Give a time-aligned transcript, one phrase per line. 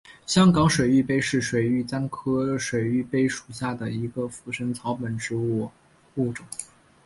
[0.25, 5.69] 香港水玉杯是水玉簪科水玉杯属下的一个腐生草本植物
[6.15, 6.43] 物种。